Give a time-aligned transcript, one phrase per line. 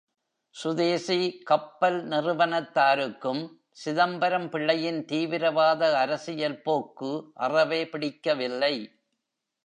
[0.55, 1.41] சுதேசி
[1.43, 3.41] கப்பல் நிறுவனத்தாருக்கும்,
[3.71, 7.31] சிதம்பரம் பிள்ளையின் தீவிரவாத அரசியல் போக்கு
[7.33, 8.73] அறவே பிடிக்கவில்லை.